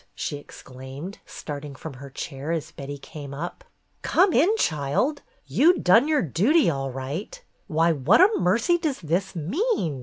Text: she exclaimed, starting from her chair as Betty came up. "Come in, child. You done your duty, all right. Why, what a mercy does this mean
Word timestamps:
she 0.15 0.37
exclaimed, 0.37 1.19
starting 1.27 1.75
from 1.75 1.93
her 1.93 2.09
chair 2.09 2.51
as 2.51 2.71
Betty 2.71 2.97
came 2.97 3.35
up. 3.35 3.63
"Come 4.01 4.33
in, 4.33 4.57
child. 4.57 5.21
You 5.45 5.77
done 5.77 6.07
your 6.07 6.23
duty, 6.23 6.71
all 6.71 6.89
right. 6.89 7.39
Why, 7.67 7.91
what 7.91 8.19
a 8.19 8.35
mercy 8.39 8.79
does 8.79 8.99
this 9.01 9.35
mean 9.35 9.99